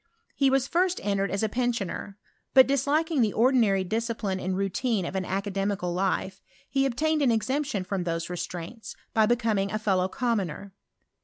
He 0.35 0.49
was 0.49 0.67
first 0.67 0.99
en 1.03 1.17
tered 1.19 1.29
as. 1.29 1.43
a 1.43 1.47
pensioner; 1.47 2.17
but 2.55 2.65
disliking 2.65 3.21
the 3.21 3.33
ordinary 3.33 3.83
dis 3.83 4.07
cijriiiie 4.07 4.43
and 4.43 4.57
routine 4.57 5.05
of 5.05 5.15
an 5.15 5.25
academicallife, 5.25 6.41
he 6.67 6.87
obtained 6.87 7.21
an.cxemption 7.21 7.85
rfrom 7.85 8.03
those 8.03 8.27
restraints, 8.27 8.95
by 9.13 9.27
becoming 9.27 9.69
a. 9.71 9.77
fidiow 9.77 10.09
commoner. 10.11 10.73